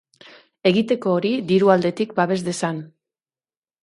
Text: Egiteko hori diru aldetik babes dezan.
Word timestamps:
Egiteko 0.69 1.11
hori 1.17 1.33
diru 1.51 1.69
aldetik 1.73 2.15
babes 2.21 2.39
dezan. 2.47 2.81